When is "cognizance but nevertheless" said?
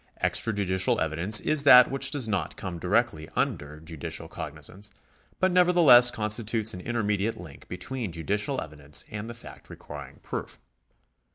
4.27-6.09